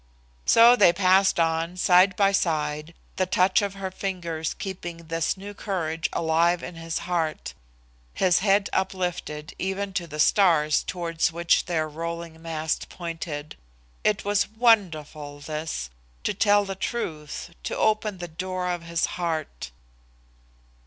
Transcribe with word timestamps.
So 0.47 0.75
they 0.75 0.91
passed 0.91 1.39
on, 1.39 1.77
side 1.77 2.15
by 2.15 2.31
side, 2.31 2.95
the 3.17 3.27
touch 3.27 3.61
of 3.61 3.75
her 3.75 3.91
fingers 3.91 4.55
keeping 4.55 4.97
this 4.97 5.37
new 5.37 5.53
courage 5.53 6.09
alive 6.11 6.63
in 6.63 6.73
his 6.73 6.97
heart, 7.05 7.53
his 8.15 8.39
head 8.39 8.67
uplifted 8.73 9.53
even 9.59 9.93
to 9.93 10.07
the 10.07 10.19
stars 10.19 10.81
towards 10.83 11.31
which 11.31 11.65
their 11.65 11.87
rolling 11.87 12.41
mast 12.41 12.89
pointed. 12.89 13.55
It 14.03 14.25
was 14.25 14.49
wonderful, 14.49 15.39
this 15.39 15.91
to 16.23 16.33
tell 16.33 16.65
the 16.65 16.73
truth, 16.73 17.51
to 17.61 17.77
open 17.77 18.17
the 18.17 18.27
door 18.27 18.71
of 18.71 18.81
his 18.81 19.05
heart! 19.21 19.69